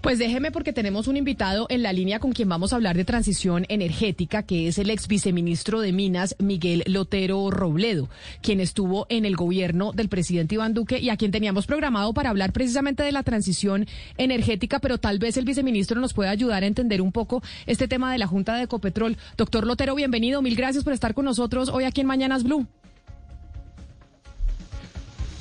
Pues 0.00 0.20
déjeme 0.20 0.52
porque 0.52 0.72
tenemos 0.72 1.08
un 1.08 1.16
invitado 1.16 1.66
en 1.70 1.82
la 1.82 1.92
línea 1.92 2.20
con 2.20 2.30
quien 2.32 2.48
vamos 2.48 2.72
a 2.72 2.76
hablar 2.76 2.96
de 2.96 3.04
transición 3.04 3.66
energética, 3.68 4.44
que 4.44 4.68
es 4.68 4.78
el 4.78 4.90
ex 4.90 5.08
viceministro 5.08 5.80
de 5.80 5.92
Minas, 5.92 6.36
Miguel 6.38 6.84
Lotero 6.86 7.50
Robledo, 7.50 8.08
quien 8.40 8.60
estuvo 8.60 9.06
en 9.08 9.24
el 9.24 9.34
gobierno 9.34 9.92
del 9.92 10.08
presidente 10.08 10.54
Iván 10.54 10.72
Duque 10.72 11.00
y 11.00 11.10
a 11.10 11.16
quien 11.16 11.32
teníamos 11.32 11.66
programado 11.66 12.14
para 12.14 12.30
hablar 12.30 12.52
precisamente 12.52 13.02
de 13.02 13.10
la 13.10 13.24
transición 13.24 13.86
energética, 14.18 14.78
pero 14.78 14.98
tal 14.98 15.18
vez 15.18 15.36
el 15.36 15.44
viceministro 15.44 16.00
nos 16.00 16.14
pueda 16.14 16.30
ayudar 16.30 16.62
a 16.62 16.66
entender 16.66 17.02
un 17.02 17.10
poco 17.10 17.42
este 17.66 17.88
tema 17.88 18.12
de 18.12 18.18
la 18.18 18.28
Junta 18.28 18.54
de 18.54 18.62
Ecopetrol. 18.62 19.16
Doctor 19.36 19.66
Lotero, 19.66 19.96
bienvenido. 19.96 20.42
Mil 20.42 20.54
gracias 20.54 20.84
por 20.84 20.92
estar 20.92 21.12
con 21.12 21.24
nosotros 21.24 21.68
hoy 21.70 21.84
aquí 21.84 22.02
en 22.02 22.06
Mañanas 22.06 22.44
Blue. 22.44 22.66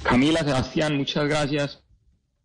Camila, 0.02 0.40
Sebastián, 0.40 0.98
muchas 0.98 1.28
gracias 1.28 1.87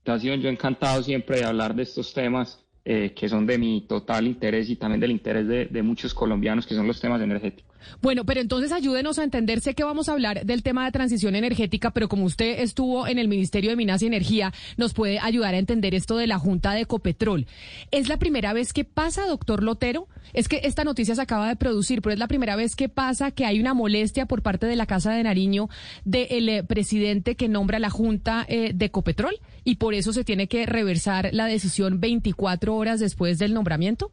yo 0.05 0.49
encantado 0.49 1.03
siempre 1.03 1.39
de 1.39 1.45
hablar 1.45 1.75
de 1.75 1.85
estos 1.85 2.13
temas 2.13 2.63
eh, 2.85 3.13
que 3.15 3.29
son 3.29 3.47
de 3.47 3.59
mi 3.59 3.83
total 3.83 4.27
interés 4.27 4.69
y 4.69 4.77
también 4.77 5.01
del 5.01 5.13
interés 5.13 5.47
de, 5.47 5.67
de, 5.67 5.83
muchos 5.83 6.13
colombianos, 6.15 6.67
que 6.67 6.75
son 6.75 6.87
los 6.87 7.01
temas 7.01 7.21
energéticos. 7.23 7.72
Bueno, 8.01 8.25
pero 8.25 8.41
entonces 8.41 8.73
ayúdenos 8.73 9.19
a 9.19 9.25
entender, 9.25 9.61
sé 9.61 9.75
que 9.75 9.85
vamos 9.85 10.09
a 10.09 10.13
hablar 10.13 10.45
del 10.45 10.63
tema 10.63 10.85
de 10.85 10.93
transición 10.93 11.37
energética, 11.37 11.91
pero 11.91 12.09
como 12.09 12.25
usted 12.25 12.61
estuvo 12.61 13.07
en 13.07 13.19
el 13.19 13.29
Ministerio 13.29 13.71
de 13.71 13.77
Minas 13.77 14.03
y 14.03 14.07
Energía, 14.07 14.53
nos 14.77 14.95
puede 14.95 15.19
ayudar 15.19 15.55
a 15.55 15.59
entender 15.59 15.95
esto 15.95 16.17
de 16.17 16.27
la 16.27 16.39
Junta 16.39 16.73
de 16.73 16.83
Ecopetrol. 16.83 17.47
¿Es 17.91 18.09
la 18.09 18.17
primera 18.19 18.53
vez 18.53 18.73
que 18.73 18.85
pasa, 18.85 19.27
doctor 19.27 19.63
Lotero? 19.63 20.09
Es 20.33 20.49
que 20.49 20.61
esta 20.65 20.85
noticia 20.85 21.15
se 21.15 21.23
acaba 21.23 21.49
de 21.49 21.57
producir, 21.57 22.03
pero 22.03 22.13
es 22.13 22.19
la 22.19 22.29
primera 22.29 22.57
vez 22.57 22.77
que 22.77 22.89
pasa 22.89 23.31
que 23.31 23.45
hay 23.45 23.61
una 23.61 23.75
molestia 23.75 24.27
por 24.27 24.43
parte 24.43 24.67
de 24.67 24.77
la 24.77 24.87
Casa 24.87 25.13
de 25.13 25.23
Nariño 25.23 25.69
del 26.05 26.49
eh, 26.49 26.63
presidente 26.65 27.35
que 27.35 27.49
nombra 27.49 27.79
la 27.79 27.91
Junta 27.91 28.45
eh, 28.49 28.73
de 28.75 28.87
Ecopetrol 28.87 29.41
y 29.65 29.77
por 29.77 29.95
eso 29.95 30.13
se 30.13 30.25
tiene 30.25 30.49
que 30.49 30.67
reversar 30.67 31.31
la 31.33 31.47
decisión 31.47 32.01
24 32.01 32.75
horas 32.75 33.01
después 33.01 33.39
del 33.39 33.55
nombramiento? 33.55 34.13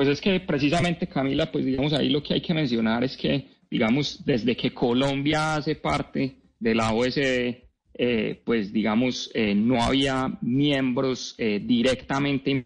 Pues 0.00 0.08
es 0.08 0.20
que 0.22 0.40
precisamente, 0.40 1.06
Camila, 1.06 1.52
pues 1.52 1.66
digamos 1.66 1.92
ahí 1.92 2.08
lo 2.08 2.22
que 2.22 2.32
hay 2.32 2.40
que 2.40 2.54
mencionar 2.54 3.04
es 3.04 3.18
que, 3.18 3.48
digamos, 3.70 4.24
desde 4.24 4.56
que 4.56 4.72
Colombia 4.72 5.56
hace 5.56 5.74
parte 5.74 6.38
de 6.58 6.74
la 6.74 6.94
OSD, 6.94 7.68
eh, 7.92 8.40
pues 8.42 8.72
digamos, 8.72 9.30
eh, 9.34 9.54
no 9.54 9.82
había 9.82 10.38
miembros 10.40 11.34
eh, 11.36 11.60
directamente 11.62 12.64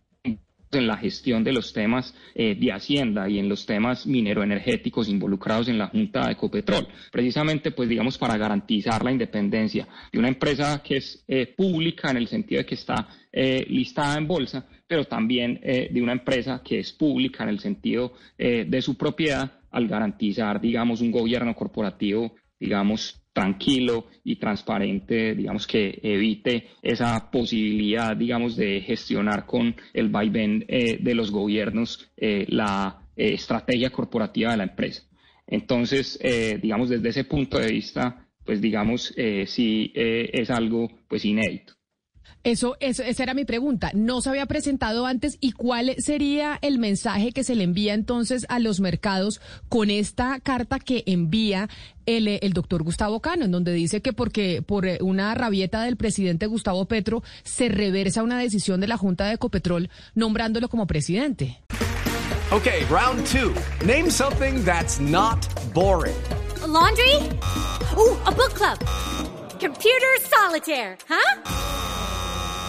en 0.70 0.86
la 0.86 0.96
gestión 0.96 1.42
de 1.42 1.52
los 1.52 1.72
temas 1.72 2.14
eh, 2.36 2.55
de 2.55 2.70
Hacienda 2.70 3.28
y 3.28 3.40
en 3.40 3.48
los 3.48 3.66
temas 3.66 4.06
mineroenergéticos 4.06 5.08
involucrados 5.08 5.66
en 5.66 5.78
la 5.78 5.88
Junta 5.88 6.27
de 6.27 6.34
Ecopetrol, 6.34 6.86
precisamente 7.10 7.72
pues 7.72 7.88
digamos 7.88 8.16
para 8.16 8.36
garantizar 8.36 9.05
la 9.05 9.10
independencia 9.10 9.88
de 10.12 10.18
una 10.20 10.28
empresa 10.28 10.80
que 10.84 10.98
es 10.98 11.24
pública 11.56 12.12
en 12.12 12.18
el 12.18 12.28
sentido 12.28 12.60
de 12.60 12.66
que 12.66 12.77
está 12.77 13.08
eh, 13.36 13.66
listada 13.68 14.16
en 14.16 14.28
bolsa, 14.28 14.64
pero 14.94 15.06
también 15.06 15.60
de 15.60 16.00
una 16.00 16.12
empresa 16.12 16.62
que 16.62 16.78
es 16.78 16.92
pública 16.92 17.42
en 17.42 17.48
el 17.48 17.58
sentido 17.58 18.12
de 18.38 18.80
su 18.80 18.96
propiedad 18.96 19.50
al 19.72 19.88
garantizar 19.88 20.60
digamos 20.60 21.00
un 21.00 21.10
gobierno 21.10 21.52
corporativo 21.56 22.36
digamos 22.60 23.24
tranquilo 23.34 24.06
y 24.22 24.36
transparente, 24.36 25.34
digamos, 25.34 25.66
que 25.66 25.98
evite 26.02 26.68
esa 26.80 27.30
posibilidad, 27.30 28.16
digamos, 28.16 28.56
de 28.56 28.80
gestionar 28.80 29.44
con 29.44 29.74
el 29.92 30.08
vaivén 30.08 30.64
eh, 30.68 30.98
de 31.00 31.14
los 31.14 31.30
gobiernos 31.30 32.10
eh, 32.16 32.46
la 32.48 33.02
eh, 33.16 33.34
estrategia 33.34 33.90
corporativa 33.90 34.52
de 34.52 34.56
la 34.56 34.64
empresa. 34.64 35.02
Entonces, 35.46 36.18
digamos, 36.62 36.88
desde 36.88 37.10
ese 37.10 37.24
punto 37.24 37.58
de 37.58 37.70
vista, 37.70 38.27
pues 38.46 38.62
digamos, 38.62 39.12
sí 39.44 39.92
es 39.94 40.48
algo 40.48 40.88
pues 41.06 41.27
inédito. 41.27 41.74
Eso, 42.42 42.77
esa 42.80 43.23
era 43.23 43.35
mi 43.35 43.45
pregunta. 43.45 43.90
No 43.95 44.20
se 44.20 44.29
había 44.29 44.46
presentado 44.46 45.07
antes 45.07 45.39
y 45.40 45.52
cuál 45.52 45.95
sería 45.98 46.58
el 46.62 46.79
mensaje 46.79 47.33
que 47.33 47.45
se 47.45 47.55
le 47.55 47.64
envía 47.64 47.95
entonces 47.95 48.46
a 48.48 48.58
los 48.58 48.80
mercados 48.80 49.40
con 49.68 49.90
esta 49.90 50.40
carta 50.40 50.79
que 50.79 51.05
envía 51.07 51.68
el, 52.07 52.29
el 52.29 52.52
doctor 52.52 52.83
Gustavo 52.83 53.20
Cano, 53.20 53.45
en 53.46 53.51
donde 53.51 53.73
dice 53.73 54.02
que 54.02 54.13
porque 54.13 54.63
por 54.63 54.86
una 55.01 55.34
rabieta 55.34 55.83
del 55.83 55.96
presidente 55.96 56.46
Gustavo 56.46 56.84
Petro 56.86 57.23
se 57.45 57.68
reversa 57.68 58.23
una 58.23 58.39
decisión 58.39 58.80
de 58.80 58.89
la 58.89 58.98
Junta 58.98 59.27
de 59.27 59.34
Ecopetrol 59.34 59.90
nombrándolo 60.14 60.68
como 60.68 60.86
presidente. 60.86 61.58
Okay, 62.51 62.84
round 62.90 63.27
two. 63.27 63.55
Name 63.84 64.11
something 64.11 64.63
that's 64.64 65.01
not 65.01 65.46
boring. 65.73 66.14
laundry? 66.74 67.14
Uh, 67.96 68.17
a 68.27 68.33
book 68.33 68.52
club. 68.55 68.79
Computer 69.61 70.18
solitaire, 70.29 70.98
huh? 71.08 72.14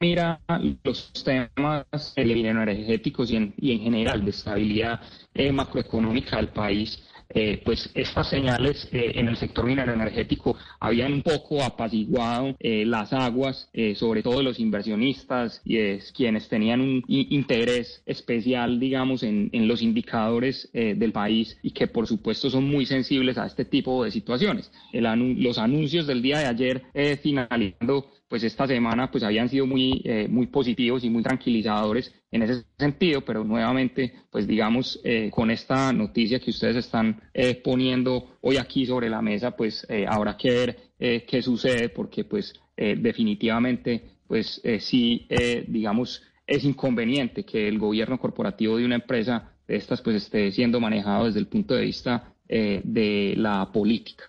mira 0.00 0.40
los 0.84 1.12
temas 1.24 1.86
energéticos 2.16 3.30
y 3.30 3.36
en, 3.36 3.54
y 3.56 3.72
en 3.72 3.80
general 3.80 4.24
de 4.24 4.30
estabilidad 4.30 5.00
eh, 5.34 5.52
macroeconómica 5.52 6.36
del 6.36 6.48
país, 6.48 7.02
eh, 7.30 7.60
pues 7.62 7.90
estas 7.94 8.30
señales 8.30 8.88
eh, 8.90 9.12
en 9.16 9.28
el 9.28 9.36
sector 9.36 9.66
minero 9.66 9.92
energético 9.92 10.56
habían 10.80 11.12
un 11.12 11.22
poco 11.22 11.62
apaciguado 11.62 12.56
las 12.60 13.12
aguas, 13.12 13.70
sobre 13.94 14.22
todo 14.22 14.42
los 14.42 14.58
inversionistas 14.58 15.60
y 15.64 15.76
es 15.76 16.12
quienes 16.12 16.48
tenían 16.48 16.80
un 16.80 17.04
interés 17.06 18.02
especial, 18.06 18.80
digamos, 18.80 19.22
en, 19.22 19.50
los 19.68 19.82
indicadores 19.82 20.70
del 20.72 21.12
país 21.12 21.58
y 21.62 21.72
que 21.72 21.86
por 21.86 22.06
supuesto 22.06 22.50
son 22.50 22.64
muy 22.64 22.86
sensibles 22.86 23.36
a 23.36 23.46
este 23.46 23.64
tipo 23.64 24.04
de 24.04 24.10
situaciones. 24.10 24.70
El 24.92 25.04
los 25.42 25.58
anuncios 25.58 26.06
del 26.06 26.22
día 26.22 26.38
de 26.38 26.46
ayer 26.46 26.82
finalizando 27.22 28.10
pues 28.28 28.44
esta 28.44 28.66
semana 28.66 29.10
pues 29.10 29.24
habían 29.24 29.48
sido 29.48 29.66
muy, 29.66 30.02
eh, 30.04 30.28
muy 30.28 30.46
positivos 30.46 31.02
y 31.02 31.10
muy 31.10 31.22
tranquilizadores 31.22 32.14
en 32.30 32.42
ese 32.42 32.64
sentido, 32.78 33.22
pero 33.22 33.42
nuevamente 33.42 34.12
pues 34.30 34.46
digamos 34.46 35.00
eh, 35.02 35.30
con 35.30 35.50
esta 35.50 35.92
noticia 35.92 36.38
que 36.38 36.50
ustedes 36.50 36.76
están 36.76 37.20
eh, 37.32 37.54
poniendo 37.56 38.36
hoy 38.42 38.58
aquí 38.58 38.84
sobre 38.84 39.08
la 39.08 39.22
mesa 39.22 39.56
pues 39.56 39.86
habrá 40.06 40.36
que 40.36 40.50
ver 40.50 40.76
qué 40.98 41.42
sucede 41.42 41.88
porque 41.90 42.24
pues 42.24 42.52
definitivamente 42.76 44.02
pues 44.26 44.60
sí 44.80 45.26
digamos 45.68 46.22
es 46.46 46.64
inconveniente 46.64 47.44
que 47.44 47.68
el 47.68 47.78
gobierno 47.78 48.18
corporativo 48.18 48.76
de 48.76 48.84
una 48.84 48.96
empresa 48.96 49.52
de 49.66 49.76
estas 49.76 50.02
pues 50.02 50.16
esté 50.16 50.50
siendo 50.50 50.80
manejado 50.80 51.26
desde 51.26 51.38
el 51.40 51.46
punto 51.46 51.74
de 51.74 51.82
vista 51.82 52.34
de 52.48 53.34
la 53.36 53.70
política. 53.72 54.24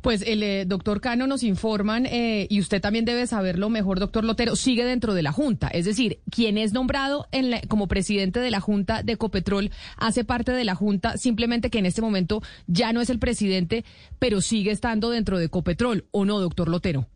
Pues 0.00 0.22
el 0.22 0.42
eh, 0.42 0.64
doctor 0.66 1.00
Cano 1.00 1.26
nos 1.26 1.42
informan, 1.42 2.06
eh, 2.06 2.46
y 2.50 2.60
usted 2.60 2.80
también 2.80 3.04
debe 3.04 3.26
saberlo 3.26 3.70
mejor, 3.70 3.98
doctor 3.98 4.24
Lotero, 4.24 4.56
sigue 4.56 4.84
dentro 4.84 5.14
de 5.14 5.22
la 5.22 5.32
Junta. 5.32 5.68
Es 5.68 5.84
decir, 5.84 6.20
quien 6.30 6.58
es 6.58 6.72
nombrado 6.72 7.26
en 7.32 7.66
como 7.68 7.88
presidente 7.88 8.40
de 8.40 8.50
la 8.50 8.60
Junta 8.60 9.02
de 9.02 9.14
Ecopetrol 9.14 9.70
hace 9.96 10.24
parte 10.24 10.52
de 10.52 10.64
la 10.64 10.74
Junta, 10.74 11.16
simplemente 11.16 11.70
que 11.70 11.78
en 11.78 11.86
este 11.86 12.02
momento 12.02 12.42
ya 12.66 12.92
no 12.92 13.00
es 13.00 13.10
el 13.10 13.18
presidente, 13.18 13.84
pero 14.18 14.40
sigue 14.40 14.70
estando 14.70 15.10
dentro 15.10 15.38
de 15.38 15.46
Ecopetrol, 15.46 16.06
¿o 16.10 16.24
no, 16.24 16.38
doctor 16.40 16.68
Lotero? 16.68 17.08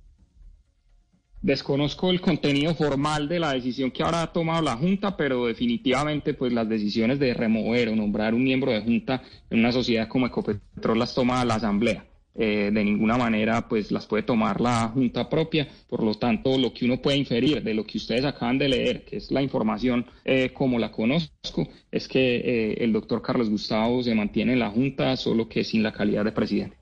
Desconozco 1.43 2.11
el 2.11 2.21
contenido 2.21 2.75
formal 2.75 3.27
de 3.27 3.41
la 3.41 3.55
decisión 3.55 3.91
que 3.91 4.03
ahora 4.03 4.23
ha 4.23 4.33
tomado 4.33 4.61
la 4.61 4.77
Junta, 4.77 5.17
pero 5.17 5.47
definitivamente 5.47 6.35
pues 6.35 6.53
las 6.53 6.69
decisiones 6.69 7.19
de 7.19 7.33
remover 7.33 7.89
o 7.89 7.97
nombrar 7.97 8.35
un 8.35 8.45
miembro 8.45 8.71
de 8.73 8.83
Junta 8.83 9.23
en 9.49 9.61
una 9.61 9.73
sociedad 9.73 10.07
como 10.07 10.27
Ecopetrol 10.27 10.99
las 10.99 11.15
toma 11.15 11.43
la 11.47 11.55
Asamblea. 11.55 12.10
Eh, 12.35 12.71
de 12.73 12.85
ninguna 12.85 13.17
manera 13.17 13.69
pues 13.69 13.91
las 13.91 14.07
puede 14.07 14.23
tomar 14.23 14.61
la 14.61 14.89
Junta 14.89 15.29
propia. 15.29 15.69
Por 15.89 16.03
lo 16.03 16.15
tanto, 16.15 16.57
lo 16.59 16.73
que 16.73 16.85
uno 16.85 17.01
puede 17.03 17.17
inferir 17.17 17.63
de 17.63 17.75
lo 17.75 17.85
que 17.85 17.99
ustedes 17.99 18.25
acaban 18.25 18.59
de 18.59 18.69
leer, 18.69 19.05
que 19.05 19.17
es 19.17 19.31
la 19.31 19.43
información 19.43 20.07
eh, 20.25 20.51
como 20.53 20.79
la 20.79 20.93
conozco, 20.93 21.69
es 21.91 22.09
que 22.09 22.37
eh, 22.37 22.85
el 22.85 22.93
doctor 22.93 23.23
Carlos 23.23 23.51
Gustavo 23.51 24.03
se 24.03 24.15
mantiene 24.15 24.53
en 24.53 24.61
la 24.61 24.71
Junta, 24.71 25.17
solo 25.17 25.49
que 25.49 25.65
sin 25.65 25.83
la 25.83 25.93
calidad 25.93 26.25
de 26.25 26.33
presidente. 26.33 26.80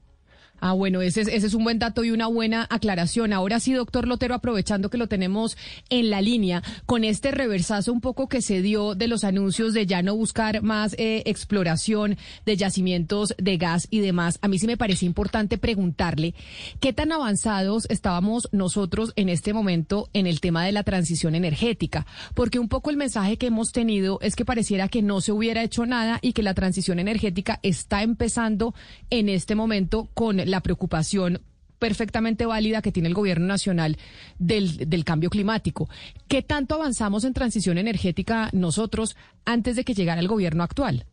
Ah, 0.61 0.73
bueno, 0.73 1.03
ese 1.03 1.21
es, 1.21 1.29
ese 1.29 1.47
es 1.47 1.55
un 1.55 1.65
buen 1.65 1.79
dato 1.79 2.05
y 2.05 2.11
una 2.11 2.27
buena 2.27 2.67
aclaración. 2.69 3.33
Ahora 3.33 3.61
sí, 3.61 3.73
doctor 3.73 4.09
Lotero, 4.09 4.35
aprovechando 4.35 4.91
que 4.91 4.99
lo 4.99 5.07
tenemos 5.07 5.57
en 5.89 6.11
la 6.11 6.21
línea, 6.21 6.63
con 6.87 7.05
este 7.05 7.31
reversazo 7.31 7.93
un 7.93 8.01
poco 8.01 8.29
que 8.29 8.43
se 8.43 8.61
dio 8.63 8.95
de 8.95 9.09
los 9.09 9.25
anuncios 9.25 9.73
de 9.73 9.87
ya 9.87 10.03
no 10.03 10.17
buscar 10.17 10.63
más 10.63 10.95
eh, 10.99 11.23
exploración 11.27 12.17
de 12.45 12.57
yacimientos 12.57 13.35
de 13.39 13.57
gas 13.57 13.87
y 13.91 14.01
demás, 14.01 14.39
a 14.43 14.49
mí 14.49 14.59
sí 14.59 14.67
me 14.67 14.77
parece 14.77 15.07
importante 15.07 15.59
preguntarle 15.59 16.35
qué 16.81 16.93
tan 16.93 17.13
avanzados 17.13 17.87
estábamos 17.89 18.49
nosotros 18.53 19.13
en 19.17 19.29
este 19.29 19.53
momento 19.53 20.09
en 20.13 20.27
el 20.27 20.41
tema 20.41 20.65
de 20.65 20.73
la 20.73 20.83
transición 20.83 21.35
energética, 21.35 22.07
porque 22.35 22.59
un 22.59 22.69
poco 22.69 22.91
el 22.91 22.97
mensaje 22.97 23.37
que 23.37 23.47
hemos 23.47 23.73
tenido 23.73 24.19
es 24.23 24.35
que 24.35 24.45
pareciera 24.45 24.89
que 24.89 25.03
no 25.03 25.21
se 25.21 25.33
hubiera 25.33 25.63
hecho 25.63 25.87
nada 25.87 26.19
y 26.23 26.33
que 26.33 26.43
la 26.43 26.55
transición 26.55 26.99
energética 26.99 27.61
está 27.63 28.03
empezando 28.03 28.75
en 29.11 29.29
este 29.29 29.55
momento 29.55 30.09
con 30.15 30.48
la 30.49 30.61
preocupación 30.61 31.41
perfectamente 31.79 32.47
válida 32.47 32.83
que 32.83 32.93
tiene 32.93 33.09
el 33.09 33.15
gobierno 33.15 33.47
nacional 33.47 33.97
del, 34.39 34.89
del, 34.89 35.05
cambio 35.05 35.31
climático. 35.31 35.89
¿Qué 36.27 36.43
tanto 36.43 36.75
avanzamos 36.75 37.25
en 37.25 37.35
transición 37.35 37.79
energética 37.79 38.51
nosotros 38.53 39.17
antes 39.45 39.77
de 39.77 39.85
que 39.85 39.95
llegara 39.95 40.21
el 40.21 40.29
gobierno 40.29 40.63
actual? 40.63 41.07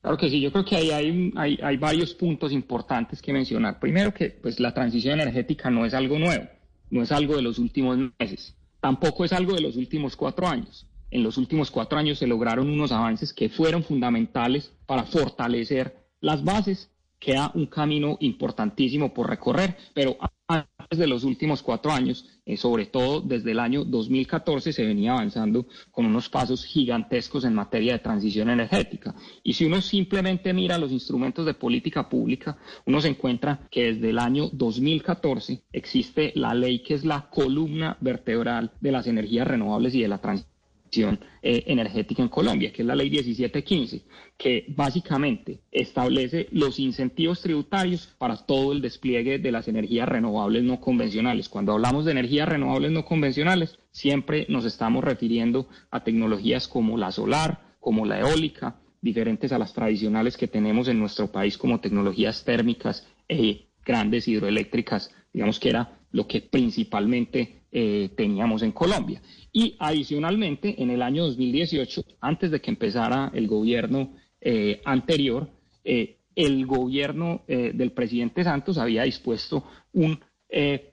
Claro 0.00 0.18
que 0.18 0.28
sí, 0.28 0.40
yo 0.40 0.52
creo 0.52 0.64
que 0.66 0.76
ahí 0.76 0.90
hay, 0.90 1.32
hay, 1.34 1.58
hay 1.62 1.76
varios 1.78 2.12
puntos 2.14 2.52
importantes 2.52 3.22
que 3.22 3.32
mencionar. 3.32 3.80
Primero 3.80 4.12
que 4.12 4.28
pues, 4.30 4.60
la 4.60 4.74
transición 4.74 5.18
energética 5.18 5.70
no 5.70 5.86
es 5.86 5.94
algo 5.94 6.18
nuevo, 6.18 6.46
no 6.90 7.02
es 7.02 7.10
algo 7.10 7.36
de 7.36 7.42
los 7.42 7.58
últimos 7.58 7.98
meses, 8.18 8.54
tampoco 8.80 9.24
es 9.24 9.32
algo 9.32 9.54
de 9.54 9.62
los 9.62 9.76
últimos 9.76 10.14
cuatro 10.14 10.46
años. 10.46 10.86
En 11.10 11.22
los 11.22 11.38
últimos 11.38 11.70
cuatro 11.70 11.96
años 11.96 12.18
se 12.18 12.26
lograron 12.26 12.68
unos 12.68 12.92
avances 12.92 13.32
que 13.32 13.48
fueron 13.48 13.82
fundamentales 13.82 14.72
para 14.84 15.04
fortalecer 15.04 15.96
las 16.20 16.44
bases 16.44 16.90
queda 17.24 17.50
un 17.54 17.66
camino 17.66 18.18
importantísimo 18.20 19.14
por 19.14 19.28
recorrer, 19.28 19.76
pero 19.94 20.16
antes 20.46 20.98
de 20.98 21.06
los 21.06 21.24
últimos 21.24 21.62
cuatro 21.62 21.90
años, 21.90 22.28
eh, 22.44 22.58
sobre 22.58 22.84
todo 22.84 23.22
desde 23.22 23.52
el 23.52 23.58
año 23.58 23.84
2014, 23.84 24.74
se 24.74 24.84
venía 24.84 25.12
avanzando 25.12 25.66
con 25.90 26.04
unos 26.04 26.28
pasos 26.28 26.66
gigantescos 26.66 27.44
en 27.44 27.54
materia 27.54 27.94
de 27.94 28.00
transición 28.00 28.50
energética. 28.50 29.14
Y 29.42 29.54
si 29.54 29.64
uno 29.64 29.80
simplemente 29.80 30.52
mira 30.52 30.76
los 30.76 30.92
instrumentos 30.92 31.46
de 31.46 31.54
política 31.54 32.10
pública, 32.10 32.58
uno 32.84 33.00
se 33.00 33.08
encuentra 33.08 33.66
que 33.70 33.94
desde 33.94 34.10
el 34.10 34.18
año 34.18 34.50
2014 34.52 35.62
existe 35.72 36.32
la 36.34 36.52
ley 36.52 36.80
que 36.80 36.92
es 36.92 37.06
la 37.06 37.30
columna 37.30 37.96
vertebral 38.02 38.72
de 38.82 38.92
las 38.92 39.06
energías 39.06 39.48
renovables 39.48 39.94
y 39.94 40.02
de 40.02 40.08
la 40.08 40.18
transición 40.18 40.53
eh, 40.96 41.64
energética 41.66 42.22
en 42.22 42.28
Colombia, 42.28 42.72
que 42.72 42.82
es 42.82 42.86
la 42.86 42.94
ley 42.94 43.10
1715, 43.10 44.02
que 44.36 44.64
básicamente 44.68 45.60
establece 45.70 46.48
los 46.50 46.78
incentivos 46.78 47.40
tributarios 47.40 48.14
para 48.18 48.36
todo 48.36 48.72
el 48.72 48.80
despliegue 48.80 49.38
de 49.38 49.52
las 49.52 49.68
energías 49.68 50.08
renovables 50.08 50.62
no 50.62 50.80
convencionales. 50.80 51.48
Cuando 51.48 51.72
hablamos 51.72 52.04
de 52.04 52.12
energías 52.12 52.48
renovables 52.48 52.92
no 52.92 53.04
convencionales, 53.04 53.78
siempre 53.90 54.46
nos 54.48 54.64
estamos 54.64 55.04
refiriendo 55.04 55.68
a 55.90 56.04
tecnologías 56.04 56.68
como 56.68 56.96
la 56.96 57.12
solar, 57.12 57.74
como 57.80 58.06
la 58.06 58.20
eólica, 58.20 58.80
diferentes 59.00 59.52
a 59.52 59.58
las 59.58 59.74
tradicionales 59.74 60.36
que 60.36 60.48
tenemos 60.48 60.88
en 60.88 60.98
nuestro 60.98 61.30
país 61.30 61.58
como 61.58 61.80
tecnologías 61.80 62.44
térmicas 62.44 63.06
e 63.28 63.68
grandes 63.84 64.26
hidroeléctricas, 64.26 65.14
digamos 65.32 65.60
que 65.60 65.68
era 65.68 65.98
lo 66.10 66.26
que 66.26 66.40
principalmente 66.40 67.63
eh, 67.76 68.10
teníamos 68.16 68.62
en 68.62 68.70
Colombia. 68.70 69.20
Y 69.52 69.74
adicionalmente, 69.80 70.80
en 70.80 70.90
el 70.90 71.02
año 71.02 71.24
2018, 71.24 72.04
antes 72.20 72.52
de 72.52 72.60
que 72.60 72.70
empezara 72.70 73.32
el 73.34 73.48
gobierno 73.48 74.14
eh, 74.40 74.80
anterior, 74.84 75.50
eh, 75.82 76.20
el 76.36 76.66
gobierno 76.66 77.42
del 77.46 77.92
presidente 77.92 78.42
Santos 78.42 78.78
había 78.78 79.02
dispuesto 79.04 79.64
un 79.92 80.18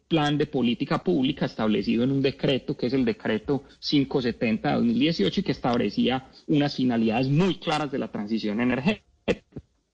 plan 0.07 0.37
de 0.37 0.45
política 0.45 1.03
pública 1.03 1.45
establecido 1.45 2.03
en 2.03 2.11
un 2.11 2.21
decreto, 2.21 2.77
que 2.77 2.87
es 2.87 2.93
el 2.93 3.05
decreto 3.05 3.63
570 3.79 4.69
de 4.69 4.75
2018, 4.75 5.39
y 5.39 5.43
que 5.43 5.51
establecía 5.51 6.29
unas 6.47 6.75
finalidades 6.75 7.27
muy 7.27 7.55
claras 7.55 7.91
de 7.91 7.97
la 7.97 8.11
transición 8.11 8.61
energética, 8.61 9.03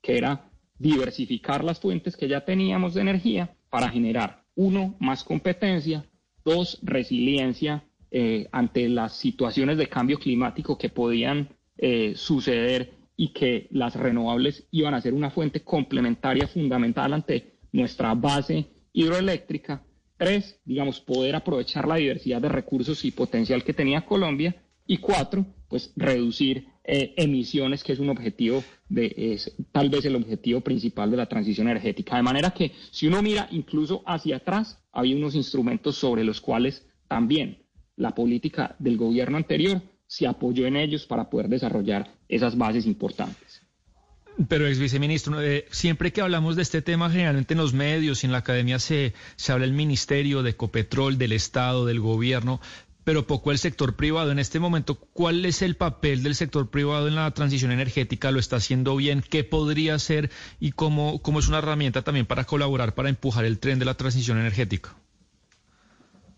que 0.02 0.18
era 0.18 0.50
diversificar 0.78 1.64
las 1.64 1.80
fuentes 1.80 2.18
que 2.18 2.28
ya 2.28 2.44
teníamos 2.44 2.94
de 2.94 3.02
energía 3.02 3.56
para 3.70 3.90
generar, 3.90 4.44
uno, 4.56 4.96
más 5.00 5.24
competencia, 5.24 6.06
Dos, 6.48 6.80
resiliencia 6.82 7.84
eh, 8.10 8.48
ante 8.54 8.88
las 8.88 9.18
situaciones 9.18 9.78
de 9.78 9.90
cambio 9.90 10.18
climático 10.18 10.78
que 10.78 10.88
podían 10.88 11.50
eh, 11.78 12.14
suceder 12.16 12.94
y 13.18 13.34
que 13.34 13.68
las 13.70 13.98
renovables 13.98 14.66
iban 14.72 14.94
a 14.94 15.02
ser 15.02 15.14
una 15.14 15.30
fuente 15.30 15.60
complementaria 15.60 16.48
fundamental 16.48 17.12
ante 17.12 17.58
nuestra 17.74 18.14
base 18.14 18.66
hidroeléctrica. 18.94 19.84
Tres, 20.16 20.62
digamos, 20.64 21.02
poder 21.02 21.36
aprovechar 21.36 21.86
la 21.86 21.98
diversidad 21.98 22.42
de 22.42 22.48
recursos 22.48 23.04
y 23.04 23.12
potencial 23.12 23.66
que 23.66 23.74
tenía 23.74 24.06
Colombia. 24.06 24.56
Y 24.86 25.00
cuatro, 25.00 25.46
pues 25.68 25.92
reducir 25.96 26.68
eh, 26.84 27.14
emisiones, 27.18 27.84
que 27.84 27.94
es 27.94 28.00
un 28.00 28.10
objetivo, 28.10 28.64
de, 28.90 29.14
es 29.18 29.54
tal 29.72 29.90
vez 29.90 30.06
el 30.06 30.16
objetivo 30.16 30.62
principal 30.62 31.12
de 31.12 31.18
la 31.18 31.26
transición 31.26 31.68
energética. 31.68 32.16
De 32.16 32.24
manera 32.24 32.52
que 32.52 32.72
si 32.92 33.08
uno 33.08 33.22
mira 33.22 33.48
incluso 33.52 34.04
hacia 34.06 34.38
atrás, 34.38 34.80
había 34.92 35.16
unos 35.16 35.36
instrumentos 35.36 35.98
sobre 35.98 36.24
los 36.24 36.40
cuales 36.40 36.88
también 37.08 37.60
la 37.98 38.16
política 38.16 38.76
del 38.80 38.98
gobierno 38.98 39.38
anterior 39.38 39.82
se 40.06 40.28
apoyó 40.28 40.66
en 40.66 40.78
ellos 40.78 41.06
para 41.06 41.30
poder 41.30 41.50
desarrollar 41.50 42.14
esas 42.30 42.58
bases 42.58 42.86
importantes. 42.86 43.62
Pero, 44.48 44.68
ex 44.68 44.78
viceministro, 44.78 45.42
eh, 45.42 45.66
siempre 45.72 46.14
que 46.14 46.22
hablamos 46.22 46.56
de 46.56 46.62
este 46.62 46.84
tema, 46.84 47.10
generalmente 47.10 47.56
en 47.56 47.58
los 47.58 47.74
medios 47.74 48.24
y 48.24 48.28
en 48.28 48.32
la 48.32 48.38
academia 48.38 48.78
se, 48.78 49.14
se 49.36 49.52
habla 49.52 49.66
del 49.66 49.74
ministerio, 49.74 50.44
de 50.44 50.56
Copetrol, 50.56 51.18
del 51.18 51.32
Estado, 51.32 51.88
del 51.88 52.00
gobierno, 52.00 52.62
pero 53.08 53.26
poco 53.26 53.52
el 53.52 53.58
sector 53.58 53.96
privado. 53.96 54.34
En 54.34 54.38
este 54.38 54.60
momento, 54.60 54.96
¿cuál 54.96 55.46
es 55.46 55.62
el 55.62 55.78
papel 55.78 56.24
del 56.24 56.36
sector 56.36 56.70
privado 56.70 57.08
en 57.08 57.16
la 57.16 57.32
transición 57.32 57.72
energética? 57.72 58.32
¿Lo 58.32 58.40
está 58.40 58.58
haciendo 58.58 58.98
bien? 58.98 59.24
¿Qué 59.30 59.46
podría 59.46 59.96
hacer? 59.96 60.30
¿Y 60.60 60.74
cómo, 60.74 61.22
es 61.40 61.48
una 61.48 61.60
herramienta 61.60 62.02
también 62.02 62.26
para 62.26 62.44
colaborar, 62.44 62.96
para 62.96 63.08
empujar 63.08 63.46
el 63.46 63.60
tren 63.60 63.80
de 63.80 63.86
la 63.86 63.94
transición 63.94 64.40
energética? 64.40 64.94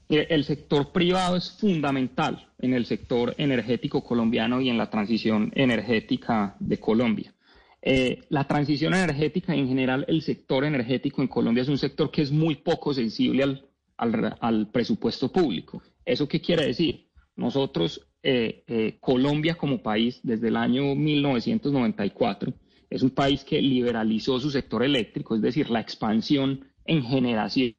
El 0.10 0.44
sector 0.44 0.92
privado 0.92 1.38
es 1.38 1.58
fundamental 1.60 2.48
en 2.60 2.76
el 2.76 2.86
sector 2.86 3.34
energético 3.40 4.04
colombiano 4.04 4.62
y 4.62 4.70
en 4.70 4.78
la 4.78 4.92
transición 4.92 5.52
energética 5.56 6.56
de 6.60 6.80
Colombia. 6.80 7.34
Eh, 7.82 8.26
la 8.30 8.44
transición 8.44 8.94
energética 8.94 9.56
en 9.56 9.68
general, 9.68 10.06
el 10.08 10.22
sector 10.22 10.64
energético 10.66 11.24
en 11.24 11.30
Colombia 11.30 11.64
es 11.64 11.70
un 11.70 11.80
sector 11.80 12.12
que 12.12 12.22
es 12.22 12.32
muy 12.32 12.58
poco 12.58 12.94
sensible 12.94 13.64
al, 13.98 14.68
presupuesto 14.72 15.32
público. 15.32 15.82
¿Eso 16.06 16.28
qué 16.28 16.42
quiere 16.42 16.66
decir? 16.66 17.10
Nosotros, 17.36 18.08
eh, 18.24 18.64
eh, 18.68 18.98
Colombia 19.00 19.56
como 19.56 19.82
país, 19.82 20.20
desde 20.24 20.50
el 20.50 20.58
año 20.58 20.96
1994, 20.96 22.54
es 22.90 23.04
un 23.04 23.12
país 23.12 23.44
que 23.44 23.62
liberalizó 23.62 24.40
su 24.40 24.50
sector 24.50 24.84
eléctrico, 24.84 25.36
es 25.36 25.42
decir, 25.42 25.70
la 25.70 25.80
expansión 25.80 26.66
en 26.86 27.04
generación 27.04 27.76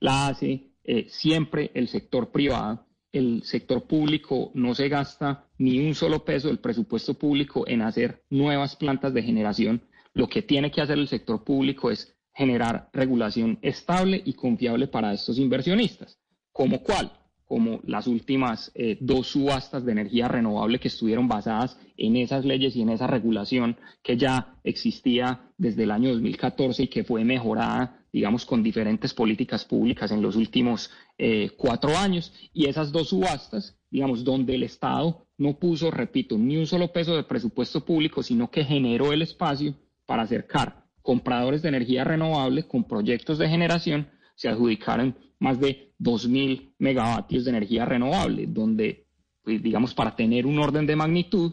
la 0.00 0.28
hace 0.28 0.74
eh, 0.84 1.06
siempre 1.08 1.70
el 1.74 1.88
sector 1.88 2.30
privado. 2.30 2.86
El 3.10 3.42
sector 3.44 3.86
público 3.86 4.50
no 4.54 4.74
se 4.74 4.88
gasta 4.88 5.46
ni 5.56 5.78
un 5.78 5.94
solo 5.94 6.24
peso 6.24 6.48
del 6.48 6.58
presupuesto 6.58 7.14
público 7.14 7.64
en 7.66 7.80
hacer 7.80 8.24
nuevas 8.28 8.76
plantas 8.76 9.14
de 9.14 9.22
generación. 9.22 9.82
Lo 10.12 10.28
que 10.28 10.42
tiene 10.42 10.70
que 10.70 10.82
hacer 10.82 10.98
el 10.98 11.08
sector 11.08 11.42
público 11.44 11.90
es 11.90 12.14
generar 12.34 12.90
regulación 12.92 13.58
estable 13.62 14.20
y 14.24 14.34
confiable 14.34 14.88
para 14.88 15.12
estos 15.12 15.38
inversionistas. 15.38 16.18
¿Como 16.52 16.82
cuál? 16.82 17.12
Como 17.46 17.80
las 17.84 18.06
últimas 18.06 18.72
eh, 18.74 18.96
dos 19.00 19.28
subastas 19.28 19.84
de 19.84 19.92
energía 19.92 20.28
renovable 20.28 20.80
que 20.80 20.88
estuvieron 20.88 21.28
basadas 21.28 21.78
en 21.96 22.16
esas 22.16 22.44
leyes 22.44 22.74
y 22.74 22.82
en 22.82 22.88
esa 22.88 23.06
regulación 23.06 23.76
que 24.02 24.16
ya 24.16 24.56
existía 24.64 25.50
desde 25.58 25.84
el 25.84 25.90
año 25.90 26.10
2014 26.12 26.84
y 26.84 26.88
que 26.88 27.04
fue 27.04 27.24
mejorada, 27.24 28.04
digamos, 28.12 28.46
con 28.46 28.62
diferentes 28.62 29.12
políticas 29.12 29.64
públicas 29.64 30.10
en 30.10 30.22
los 30.22 30.36
últimos 30.36 30.90
eh, 31.18 31.50
cuatro 31.56 31.96
años. 31.96 32.32
Y 32.52 32.66
esas 32.66 32.92
dos 32.92 33.10
subastas, 33.10 33.78
digamos, 33.90 34.24
donde 34.24 34.54
el 34.54 34.62
Estado 34.62 35.26
no 35.36 35.58
puso, 35.58 35.90
repito, 35.90 36.38
ni 36.38 36.56
un 36.56 36.66
solo 36.66 36.92
peso 36.92 37.14
de 37.14 37.24
presupuesto 37.24 37.84
público, 37.84 38.22
sino 38.22 38.50
que 38.50 38.64
generó 38.64 39.12
el 39.12 39.22
espacio 39.22 39.74
para 40.06 40.22
acercar 40.22 40.84
compradores 41.02 41.60
de 41.60 41.68
energía 41.68 42.02
renovable 42.02 42.62
con 42.62 42.84
proyectos 42.84 43.36
de 43.36 43.48
generación 43.48 44.08
se 44.34 44.48
adjudicaron 44.48 45.16
más 45.38 45.60
de 45.60 45.92
2.000 46.00 46.74
megavatios 46.78 47.44
de 47.44 47.50
energía 47.50 47.84
renovable, 47.84 48.46
donde, 48.46 49.06
pues, 49.42 49.62
digamos, 49.62 49.94
para 49.94 50.16
tener 50.16 50.46
un 50.46 50.58
orden 50.58 50.86
de 50.86 50.96
magnitud, 50.96 51.52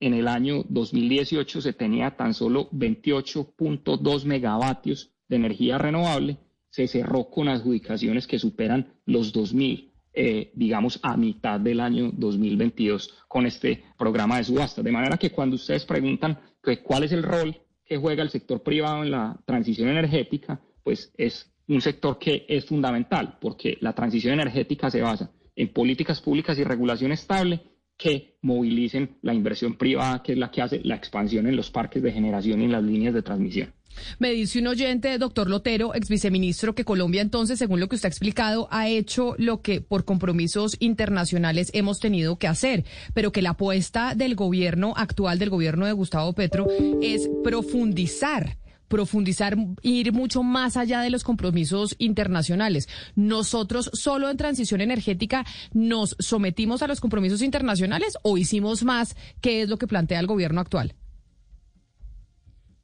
en 0.00 0.14
el 0.14 0.28
año 0.28 0.64
2018 0.68 1.60
se 1.60 1.72
tenía 1.72 2.16
tan 2.16 2.32
solo 2.34 2.70
28.2 2.70 4.24
megavatios 4.24 5.10
de 5.28 5.36
energía 5.36 5.76
renovable, 5.78 6.38
se 6.70 6.86
cerró 6.86 7.28
con 7.30 7.48
adjudicaciones 7.48 8.26
que 8.26 8.38
superan 8.38 8.94
los 9.06 9.34
2.000, 9.34 9.90
eh, 10.12 10.52
digamos, 10.54 11.00
a 11.02 11.16
mitad 11.16 11.58
del 11.58 11.80
año 11.80 12.12
2022 12.12 13.14
con 13.26 13.46
este 13.46 13.84
programa 13.98 14.38
de 14.38 14.44
subasta. 14.44 14.82
De 14.82 14.92
manera 14.92 15.16
que 15.16 15.30
cuando 15.30 15.56
ustedes 15.56 15.84
preguntan 15.84 16.38
cuál 16.84 17.04
es 17.04 17.12
el 17.12 17.22
rol 17.22 17.56
que 17.84 17.96
juega 17.96 18.22
el 18.22 18.30
sector 18.30 18.62
privado 18.62 19.02
en 19.02 19.10
la 19.10 19.40
transición 19.46 19.88
energética, 19.88 20.60
pues 20.82 21.12
es 21.16 21.50
un 21.68 21.80
sector 21.80 22.18
que 22.18 22.46
es 22.48 22.64
fundamental, 22.64 23.38
porque 23.40 23.78
la 23.80 23.92
transición 23.92 24.34
energética 24.34 24.90
se 24.90 25.02
basa 25.02 25.30
en 25.54 25.72
políticas 25.72 26.20
públicas 26.20 26.58
y 26.58 26.64
regulación 26.64 27.12
estable 27.12 27.60
que 27.96 28.38
movilicen 28.42 29.18
la 29.22 29.34
inversión 29.34 29.76
privada, 29.76 30.22
que 30.22 30.32
es 30.32 30.38
la 30.38 30.50
que 30.50 30.62
hace 30.62 30.80
la 30.84 30.94
expansión 30.94 31.46
en 31.48 31.56
los 31.56 31.70
parques 31.70 32.02
de 32.02 32.12
generación 32.12 32.60
y 32.60 32.64
en 32.64 32.72
las 32.72 32.84
líneas 32.84 33.12
de 33.12 33.22
transmisión. 33.22 33.74
Me 34.20 34.30
dice 34.30 34.60
un 34.60 34.68
oyente, 34.68 35.18
doctor 35.18 35.50
Lotero, 35.50 35.92
ex 35.94 36.08
viceministro, 36.08 36.76
que 36.76 36.84
Colombia 36.84 37.20
entonces, 37.20 37.58
según 37.58 37.80
lo 37.80 37.88
que 37.88 37.96
usted 37.96 38.06
ha 38.06 38.10
explicado, 38.10 38.68
ha 38.70 38.88
hecho 38.88 39.34
lo 39.38 39.60
que 39.60 39.80
por 39.80 40.04
compromisos 40.04 40.76
internacionales 40.78 41.70
hemos 41.74 41.98
tenido 41.98 42.38
que 42.38 42.46
hacer, 42.46 42.84
pero 43.12 43.32
que 43.32 43.42
la 43.42 43.50
apuesta 43.50 44.14
del 44.14 44.36
gobierno 44.36 44.94
actual, 44.96 45.40
del 45.40 45.50
gobierno 45.50 45.86
de 45.86 45.92
Gustavo 45.92 46.32
Petro, 46.34 46.68
es 47.02 47.28
profundizar 47.42 48.58
profundizar, 48.88 49.56
ir 49.82 50.12
mucho 50.12 50.42
más 50.42 50.76
allá 50.76 51.00
de 51.00 51.10
los 51.10 51.24
compromisos 51.24 51.94
internacionales. 51.98 52.88
Nosotros 53.14 53.90
solo 53.92 54.30
en 54.30 54.36
transición 54.36 54.80
energética 54.80 55.44
nos 55.72 56.16
sometimos 56.18 56.82
a 56.82 56.88
los 56.88 57.00
compromisos 57.00 57.42
internacionales 57.42 58.16
o 58.22 58.38
hicimos 58.38 58.82
más, 58.82 59.16
¿Qué 59.40 59.62
es 59.62 59.68
lo 59.68 59.78
que 59.78 59.86
plantea 59.86 60.20
el 60.20 60.26
gobierno 60.26 60.60
actual. 60.60 60.94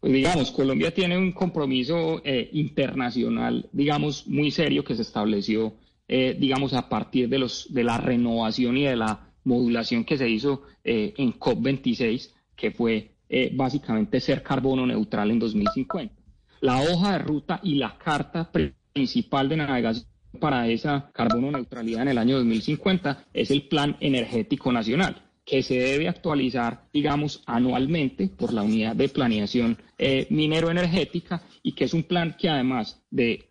Pues 0.00 0.12
digamos, 0.12 0.50
Colombia 0.50 0.92
tiene 0.92 1.16
un 1.16 1.32
compromiso 1.32 2.20
eh, 2.24 2.50
internacional, 2.52 3.70
digamos, 3.72 4.26
muy 4.26 4.50
serio 4.50 4.84
que 4.84 4.94
se 4.94 5.02
estableció, 5.02 5.74
eh, 6.08 6.36
digamos, 6.38 6.74
a 6.74 6.88
partir 6.90 7.28
de, 7.28 7.38
los, 7.38 7.72
de 7.72 7.84
la 7.84 7.96
renovación 7.96 8.76
y 8.76 8.84
de 8.84 8.96
la 8.96 9.32
modulación 9.44 10.04
que 10.04 10.18
se 10.18 10.28
hizo 10.28 10.62
eh, 10.84 11.14
en 11.16 11.32
COP26, 11.32 12.32
que 12.54 12.70
fue 12.70 13.13
eh, 13.28 13.50
básicamente 13.54 14.20
ser 14.20 14.42
carbono 14.42 14.86
neutral 14.86 15.30
en 15.30 15.38
2050. 15.38 16.14
La 16.60 16.80
hoja 16.80 17.12
de 17.12 17.18
ruta 17.18 17.60
y 17.62 17.74
la 17.76 17.96
carta 17.98 18.50
principal 18.92 19.48
de 19.48 19.56
navegación 19.56 20.06
para 20.40 20.68
esa 20.68 21.10
carbono 21.12 21.50
neutralidad 21.50 22.02
en 22.02 22.08
el 22.08 22.18
año 22.18 22.36
2050 22.36 23.26
es 23.32 23.50
el 23.50 23.68
Plan 23.68 23.96
Energético 24.00 24.72
Nacional 24.72 25.22
que 25.44 25.62
se 25.62 25.74
debe 25.74 26.08
actualizar, 26.08 26.88
digamos, 26.92 27.42
anualmente 27.46 28.28
por 28.28 28.52
la 28.52 28.62
unidad 28.62 28.96
de 28.96 29.10
planeación 29.10 29.76
eh, 29.98 30.26
minero-energética 30.30 31.42
y 31.62 31.72
que 31.72 31.84
es 31.84 31.92
un 31.92 32.04
plan 32.04 32.34
que 32.38 32.48
además 32.48 33.02
de 33.10 33.50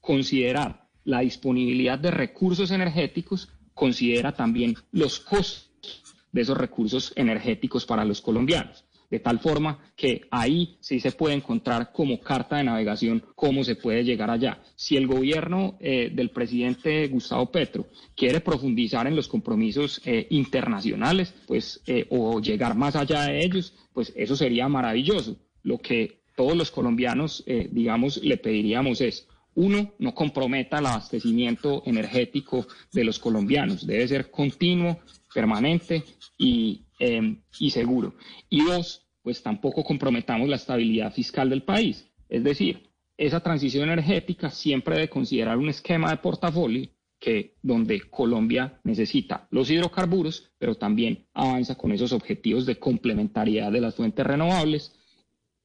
considerar 0.00 0.88
la 1.04 1.20
disponibilidad 1.20 1.98
de 1.98 2.10
recursos 2.10 2.70
energéticos, 2.72 3.50
considera 3.72 4.32
también 4.32 4.74
los 4.90 5.20
costos 5.20 6.02
de 6.32 6.40
esos 6.40 6.58
recursos 6.58 7.12
energéticos 7.14 7.86
para 7.86 8.04
los 8.04 8.20
colombianos 8.20 8.84
de 9.10 9.20
tal 9.20 9.38
forma 9.38 9.78
que 9.96 10.22
ahí 10.30 10.76
sí 10.80 11.00
se 11.00 11.12
puede 11.12 11.34
encontrar 11.34 11.92
como 11.92 12.20
carta 12.20 12.56
de 12.56 12.64
navegación 12.64 13.24
cómo 13.34 13.64
se 13.64 13.76
puede 13.76 14.04
llegar 14.04 14.30
allá. 14.30 14.60
Si 14.76 14.96
el 14.96 15.06
gobierno 15.06 15.76
eh, 15.80 16.10
del 16.12 16.30
presidente 16.30 17.08
Gustavo 17.08 17.50
Petro 17.50 17.86
quiere 18.14 18.40
profundizar 18.40 19.06
en 19.06 19.16
los 19.16 19.28
compromisos 19.28 20.00
eh, 20.04 20.26
internacionales, 20.30 21.34
pues, 21.46 21.80
eh, 21.86 22.06
o 22.10 22.40
llegar 22.40 22.76
más 22.76 22.96
allá 22.96 23.22
de 23.22 23.44
ellos, 23.44 23.74
pues 23.92 24.12
eso 24.16 24.36
sería 24.36 24.68
maravilloso. 24.68 25.36
Lo 25.62 25.78
que 25.78 26.22
todos 26.36 26.56
los 26.56 26.70
colombianos, 26.70 27.44
digamos, 27.72 28.22
le 28.22 28.36
pediríamos 28.36 29.00
es, 29.00 29.26
uno, 29.56 29.92
no 29.98 30.14
comprometa 30.14 30.78
el 30.78 30.86
abastecimiento 30.86 31.82
energético 31.84 32.68
de 32.92 33.02
los 33.02 33.18
colombianos, 33.18 33.84
debe 33.84 34.06
ser 34.06 34.30
continuo, 34.30 35.00
permanente 35.34 36.04
y 36.38 36.84
Em, 36.98 37.42
y 37.60 37.70
seguro. 37.70 38.14
Y 38.50 38.64
dos, 38.64 39.06
pues 39.22 39.42
tampoco 39.42 39.84
comprometamos 39.84 40.48
la 40.48 40.56
estabilidad 40.56 41.12
fiscal 41.12 41.48
del 41.48 41.62
país. 41.62 42.10
Es 42.28 42.42
decir, 42.42 42.90
esa 43.16 43.40
transición 43.40 43.88
energética 43.88 44.50
siempre 44.50 44.96
debe 44.96 45.08
considerar 45.08 45.58
un 45.58 45.68
esquema 45.68 46.10
de 46.10 46.16
portafolio 46.16 46.88
que 47.20 47.56
donde 47.62 48.00
Colombia 48.10 48.80
necesita 48.84 49.48
los 49.50 49.70
hidrocarburos, 49.70 50.52
pero 50.58 50.76
también 50.76 51.26
avanza 51.34 51.74
con 51.76 51.92
esos 51.92 52.12
objetivos 52.12 52.64
de 52.64 52.78
complementariedad 52.78 53.72
de 53.72 53.80
las 53.80 53.96
fuentes 53.96 54.24
renovables 54.24 54.92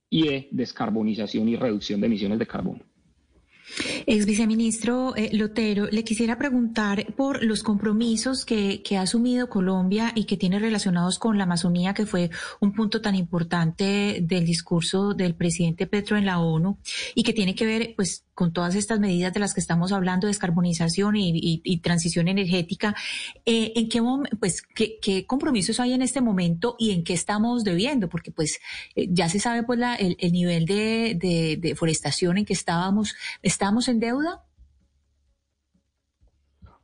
y 0.09 0.27
de 0.27 0.47
descarbonización 0.51 1.49
y 1.49 1.55
reducción 1.55 2.01
de 2.01 2.07
emisiones 2.07 2.39
de 2.39 2.47
carbono. 2.47 2.81
Ex 4.05 4.25
viceministro 4.25 5.15
eh, 5.15 5.29
Lotero, 5.33 5.87
le 5.87 6.03
quisiera 6.03 6.37
preguntar 6.37 7.13
por 7.15 7.43
los 7.43 7.63
compromisos 7.63 8.45
que, 8.45 8.81
que, 8.83 8.97
ha 8.97 9.01
asumido 9.01 9.49
Colombia 9.49 10.11
y 10.15 10.25
que 10.25 10.37
tiene 10.37 10.59
relacionados 10.59 11.19
con 11.19 11.37
la 11.37 11.45
Amazonía, 11.45 11.93
que 11.93 12.05
fue 12.05 12.29
un 12.59 12.73
punto 12.73 13.01
tan 13.01 13.15
importante 13.15 14.19
del 14.21 14.45
discurso 14.45 15.13
del 15.13 15.35
presidente 15.35 15.87
Petro 15.87 16.17
en 16.17 16.25
la 16.25 16.39
ONU 16.39 16.77
y 17.15 17.23
que 17.23 17.33
tiene 17.33 17.55
que 17.55 17.65
ver, 17.65 17.93
pues, 17.95 18.25
con 18.33 18.51
todas 18.51 18.75
estas 18.75 18.99
medidas 18.99 19.33
de 19.33 19.39
las 19.39 19.53
que 19.53 19.59
estamos 19.59 19.91
hablando, 19.91 20.27
descarbonización 20.27 21.15
y, 21.15 21.77
transición 21.83 22.27
energética, 22.27 22.95
eh, 23.45 23.73
¿en 23.75 23.89
qué, 23.89 24.01
pues, 24.39 24.61
qué, 24.61 25.25
compromisos 25.25 25.79
hay 25.79 25.93
en 25.93 26.01
este 26.01 26.21
momento 26.21 26.75
y 26.79 26.91
en 26.91 27.03
qué 27.03 27.13
estamos 27.13 27.63
debiendo? 27.63 28.09
Porque 28.09 28.31
pues 28.31 28.59
eh, 28.95 29.07
ya 29.09 29.29
se 29.29 29.39
sabe 29.39 29.63
pues 29.63 29.79
el, 29.99 30.31
nivel 30.31 30.65
de, 30.65 31.57
deforestación 31.59 32.37
en 32.37 32.45
que 32.45 32.53
estábamos, 32.53 33.15
¿estamos 33.41 33.87
en 33.87 33.99
deuda? 33.99 34.43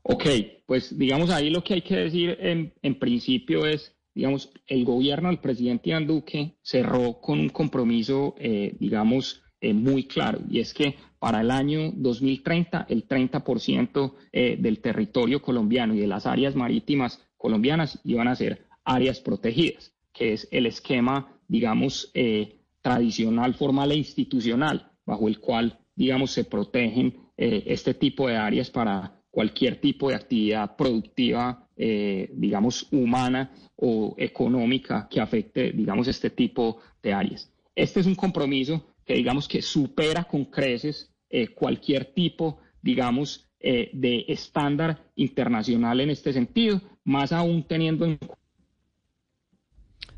Ok, 0.04 0.26
pues 0.66 0.98
digamos 0.98 1.30
ahí 1.30 1.50
lo 1.50 1.64
que 1.64 1.76
hay 1.76 1.82
que 1.82 1.96
decir 1.96 2.38
en, 2.40 2.74
en 2.82 2.98
principio 2.98 3.66
es, 3.66 3.96
digamos, 4.14 4.52
el 4.68 4.86
gobierno 4.86 5.30
del 5.30 5.40
presidente 5.40 5.90
Iván 5.90 6.08
Duque 6.08 6.58
cerró 6.62 7.20
con 7.20 7.40
un 7.40 7.50
compromiso, 7.50 8.36
eh, 8.40 8.76
digamos, 8.80 9.44
muy 9.62 10.06
claro, 10.06 10.40
y 10.50 10.62
es 10.62 10.74
que 10.74 10.96
para 11.20 11.42
el 11.42 11.52
año 11.52 11.92
2030 11.96 12.88
el 12.90 13.08
30% 13.08 14.14
eh, 14.32 14.58
del 14.60 14.80
territorio 14.80 15.42
colombiano 15.42 15.94
y 15.94 16.00
de 16.00 16.08
las 16.08 16.26
áreas 16.26 16.56
marítimas 16.56 17.22
colombianas 17.38 18.00
iban 18.06 18.30
a 18.30 18.36
ser 18.36 18.66
áreas 18.86 19.20
protegidas, 19.20 19.94
que 20.14 20.34
es 20.34 20.48
el 20.52 20.66
esquema, 20.66 21.38
digamos, 21.48 22.10
eh, 22.14 22.62
tradicional, 22.82 23.54
formal 23.54 23.92
e 23.92 23.98
institucional, 23.98 24.92
bajo 25.06 25.28
el 25.28 25.40
cual, 25.40 25.78
digamos, 25.96 26.32
se 26.32 26.46
protegen 26.46 27.16
eh, 27.38 27.64
este 27.68 27.94
tipo 27.94 28.28
de 28.28 28.38
áreas 28.38 28.72
para 28.72 29.22
cualquier 29.30 29.80
tipo 29.80 30.10
de 30.10 30.16
actividad 30.16 30.76
productiva, 30.76 31.66
digamos, 31.78 32.88
humana 32.92 33.54
o 33.78 34.14
económica 34.18 35.08
que 35.10 35.22
afecte, 35.22 35.72
digamos, 35.72 36.10
este 36.10 36.30
tipo 36.30 36.80
de 37.02 37.14
áreas. 37.14 37.50
Este 37.74 38.02
es 38.02 38.06
un 38.06 38.16
compromiso 38.16 38.84
que 39.10 39.16
digamos 39.16 39.48
que 39.48 39.64
supera 39.64 40.24
con 40.24 40.46
creces 40.46 41.09
eh, 41.30 41.50
cualquier 41.50 42.06
tipo, 42.06 42.60
digamos, 42.82 43.50
eh, 43.60 43.90
de 43.94 44.26
estándar 44.30 45.12
internacional 45.16 46.00
en 46.00 46.10
este 46.10 46.34
sentido, 46.34 46.82
más 47.04 47.32
aún 47.32 47.64
teniendo 47.64 48.06
en 48.06 48.18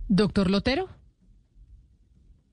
Doctor 0.08 0.50
Lotero. 0.50 0.90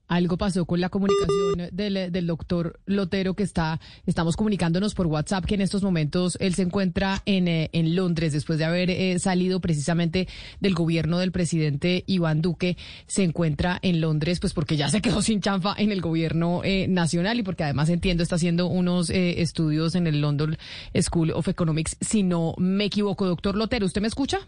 Algo 0.09 0.37
pasó 0.37 0.65
con 0.65 0.81
la 0.81 0.89
comunicación 0.89 1.69
del, 1.71 2.25
doctor 2.25 2.79
Lotero 2.87 3.35
que 3.35 3.43
está, 3.43 3.79
estamos 4.07 4.35
comunicándonos 4.35 4.95
por 4.95 5.05
WhatsApp 5.05 5.45
que 5.45 5.53
en 5.53 5.61
estos 5.61 5.83
momentos 5.83 6.35
él 6.41 6.55
se 6.55 6.63
encuentra 6.63 7.21
en, 7.27 7.47
eh, 7.47 7.69
en 7.73 7.95
Londres 7.95 8.33
después 8.33 8.57
de 8.57 8.65
haber 8.65 8.89
eh, 8.89 9.19
salido 9.19 9.59
precisamente 9.59 10.27
del 10.59 10.73
gobierno 10.73 11.19
del 11.19 11.31
presidente 11.31 12.03
Iván 12.07 12.41
Duque, 12.41 12.75
se 13.05 13.23
encuentra 13.23 13.77
en 13.83 14.01
Londres 14.01 14.39
pues 14.39 14.53
porque 14.53 14.77
ya 14.77 14.89
se 14.89 14.99
quedó 14.99 15.21
sin 15.21 15.41
chanfa 15.41 15.75
en 15.77 15.91
el 15.91 16.01
gobierno 16.01 16.61
eh, 16.63 16.87
nacional 16.87 17.37
y 17.37 17.43
porque 17.43 17.63
además 17.63 17.89
entiendo 17.89 18.23
está 18.23 18.35
haciendo 18.35 18.65
unos 18.65 19.11
estudios 19.11 19.93
en 19.93 20.07
el 20.07 20.21
London 20.21 20.57
School 20.99 21.29
of 21.31 21.47
Economics, 21.47 21.97
si 22.01 22.23
no 22.23 22.55
me 22.57 22.85
equivoco. 22.85 23.27
Doctor 23.27 23.55
Lotero, 23.55 23.85
¿usted 23.85 24.01
me 24.01 24.07
escucha? 24.07 24.39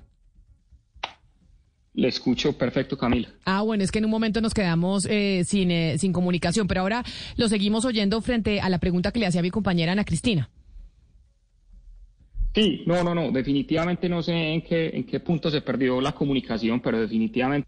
Le 1.94 2.08
escucho 2.08 2.58
perfecto, 2.58 2.98
Camila. 2.98 3.28
Ah, 3.46 3.62
bueno, 3.62 3.84
es 3.84 3.92
que 3.92 4.00
en 4.00 4.06
un 4.06 4.12
momento 4.12 4.40
nos 4.40 4.54
quedamos 4.54 5.06
eh, 5.10 5.44
sin, 5.46 5.72
eh, 5.72 5.98
sin 5.98 6.14
comunicación, 6.14 6.68
pero 6.68 6.82
ahora 6.82 7.04
lo 7.36 7.50
seguimos 7.50 7.84
oyendo 7.84 8.22
frente 8.22 8.62
a 8.62 8.70
la 8.70 8.80
pregunta 8.80 9.12
que 9.12 9.20
le 9.20 9.26
hacía 9.26 9.42
mi 9.42 9.52
compañera 9.52 9.92
Ana 9.92 10.06
Cristina. 10.06 10.50
Sí, 12.54 12.84
no, 12.86 13.04
no, 13.04 13.16
no, 13.16 13.32
definitivamente 13.32 14.10
no 14.10 14.22
sé 14.22 14.34
en 14.34 14.62
qué, 14.62 14.90
en 14.94 15.06
qué 15.06 15.20
punto 15.20 15.50
se 15.50 15.62
perdió 15.62 16.02
la 16.02 16.14
comunicación, 16.14 16.82
pero 16.82 17.00
definitivamente 17.00 17.68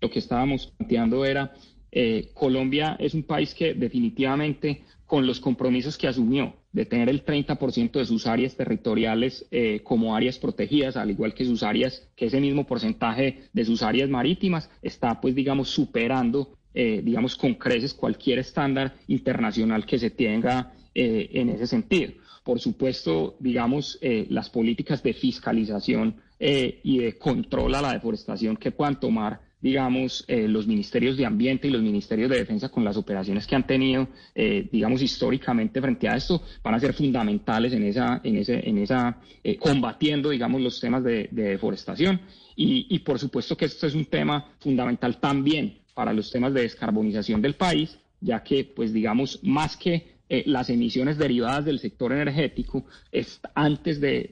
lo 0.00 0.10
que 0.10 0.18
estábamos 0.18 0.66
planteando 0.76 1.24
era 1.24 1.54
eh, 1.92 2.30
Colombia 2.34 2.96
es 2.98 3.14
un 3.14 3.24
país 3.24 3.54
que 3.54 3.74
definitivamente 3.74 4.84
con 5.06 5.26
los 5.26 5.40
compromisos 5.40 5.98
que 5.98 6.08
asumió 6.08 6.54
de 6.72 6.86
tener 6.86 7.08
el 7.08 7.24
30% 7.24 7.92
de 7.92 8.04
sus 8.04 8.26
áreas 8.26 8.56
territoriales 8.56 9.46
eh, 9.50 9.80
como 9.82 10.14
áreas 10.14 10.38
protegidas, 10.38 10.96
al 10.96 11.10
igual 11.10 11.34
que 11.34 11.44
sus 11.44 11.62
áreas, 11.62 12.08
que 12.14 12.26
ese 12.26 12.40
mismo 12.40 12.66
porcentaje 12.66 13.44
de 13.52 13.64
sus 13.64 13.82
áreas 13.82 14.08
marítimas 14.08 14.70
está, 14.82 15.20
pues, 15.20 15.34
digamos, 15.34 15.68
superando, 15.68 16.56
eh, 16.74 17.02
digamos, 17.04 17.36
con 17.36 17.54
creces 17.54 17.92
cualquier 17.92 18.38
estándar 18.38 18.94
internacional 19.08 19.84
que 19.84 19.98
se 19.98 20.10
tenga 20.10 20.72
eh, 20.94 21.30
en 21.32 21.48
ese 21.50 21.66
sentido. 21.66 22.12
Por 22.44 22.60
supuesto, 22.60 23.36
digamos, 23.38 23.98
las 24.00 24.48
políticas 24.48 25.02
de 25.02 25.12
fiscalización 25.12 26.16
y 26.38 26.98
de 26.98 27.18
control 27.18 27.74
a 27.74 27.82
la 27.82 27.92
deforestación 27.92 28.56
que 28.56 28.72
puedan 28.72 28.98
tomar 28.98 29.40
digamos, 29.60 30.24
eh, 30.26 30.48
los 30.48 30.66
ministerios 30.66 31.16
de 31.16 31.26
Ambiente 31.26 31.68
y 31.68 31.70
los 31.70 31.82
ministerios 31.82 32.30
de 32.30 32.38
Defensa 32.38 32.70
con 32.70 32.84
las 32.84 32.96
operaciones 32.96 33.46
que 33.46 33.54
han 33.54 33.66
tenido, 33.66 34.08
eh, 34.34 34.68
digamos, 34.70 35.02
históricamente 35.02 35.80
frente 35.80 36.08
a 36.08 36.16
esto, 36.16 36.42
van 36.62 36.74
a 36.74 36.80
ser 36.80 36.94
fundamentales 36.94 37.72
en 37.72 37.84
esa, 37.84 38.20
en 38.24 38.38
ese, 38.38 38.68
en 38.68 38.78
esa, 38.78 39.18
eh, 39.44 39.56
combatiendo, 39.56 40.30
digamos, 40.30 40.60
los 40.62 40.80
temas 40.80 41.04
de, 41.04 41.28
deforestación. 41.30 42.20
Y, 42.56 42.86
y, 42.88 42.98
por 43.00 43.18
supuesto 43.18 43.56
que 43.56 43.66
esto 43.66 43.86
es 43.86 43.94
un 43.94 44.06
tema 44.06 44.52
fundamental 44.60 45.18
también 45.18 45.78
para 45.94 46.12
los 46.12 46.30
temas 46.30 46.52
de 46.54 46.62
descarbonización 46.62 47.40
del 47.40 47.54
país, 47.54 47.98
ya 48.20 48.42
que, 48.42 48.64
pues, 48.64 48.92
digamos, 48.92 49.40
más 49.42 49.76
que 49.76 50.19
eh, 50.32 50.44
las 50.46 50.70
emisiones 50.70 51.18
derivadas 51.18 51.64
del 51.64 51.80
sector 51.80 52.12
energético, 52.12 52.84
es, 53.10 53.40
antes 53.56 54.00
de, 54.00 54.30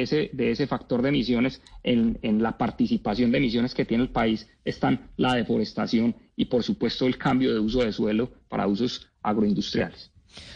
ese, 0.00 0.30
de 0.32 0.52
ese 0.52 0.68
factor 0.68 1.02
de 1.02 1.08
emisiones, 1.08 1.60
en, 1.82 2.20
en 2.22 2.44
la 2.44 2.56
participación 2.56 3.32
de 3.32 3.38
emisiones 3.38 3.74
que 3.74 3.84
tiene 3.84 4.04
el 4.04 4.10
país, 4.10 4.48
están 4.64 5.10
la 5.16 5.34
deforestación 5.34 6.14
y, 6.36 6.44
por 6.44 6.62
supuesto, 6.62 7.08
el 7.08 7.18
cambio 7.18 7.52
de 7.52 7.58
uso 7.58 7.82
de 7.82 7.90
suelo 7.90 8.30
para 8.48 8.68
usos 8.68 9.08
agroindustriales. 9.20 10.11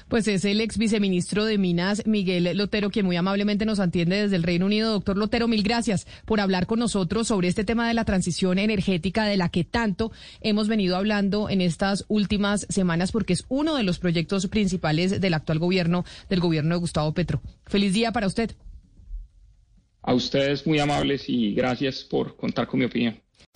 Pues 0.09 0.29
es 0.29 0.45
el 0.45 0.61
ex 0.61 0.79
viceministro 0.79 1.45
de 1.45 1.59
Minas, 1.59 2.03
Miguel 2.07 2.57
Lotero, 2.57 2.91
quien 2.91 3.07
muy 3.07 3.17
amablemente 3.17 3.65
nos 3.65 3.81
atiende 3.81 4.23
desde 4.23 4.37
el 4.37 4.43
Reino 4.43 4.67
Unido. 4.67 4.93
Doctor 4.93 5.17
Lotero, 5.17 5.49
mil 5.49 5.63
gracias 5.63 6.07
por 6.25 6.41
hablar 6.41 6.67
con 6.67 6.79
nosotros 6.79 7.29
sobre 7.29 7.49
este 7.49 7.65
tema 7.65 7.89
de 7.89 7.95
la 7.95 8.05
transición 8.05 8.59
energética 8.59 9.25
de 9.25 9.37
la 9.37 9.49
que 9.49 9.65
tanto 9.65 10.13
hemos 10.41 10.69
venido 10.69 10.97
hablando 10.97 11.51
en 11.51 11.61
estas 11.61 12.05
últimas 12.09 12.67
semanas, 12.69 13.13
porque 13.13 13.33
es 13.33 13.45
uno 13.49 13.77
de 13.77 13.83
los 13.83 13.99
proyectos 13.99 14.47
principales 14.47 15.21
del 15.21 15.35
actual 15.35 15.59
gobierno, 15.59 16.05
del 16.29 16.41
gobierno 16.41 16.75
de 16.75 16.81
Gustavo 16.81 17.13
Petro. 17.15 17.43
Feliz 17.67 17.93
día 17.93 18.13
para 18.13 18.27
usted. 18.27 18.53
A 20.03 20.15
ustedes 20.15 20.67
muy 20.67 20.79
amables 20.79 21.29
y 21.29 21.53
gracias 21.53 22.05
por 22.05 22.37
contar 22.37 22.69
con 22.69 22.79
mi 22.79 22.87
opinión. 22.87 23.26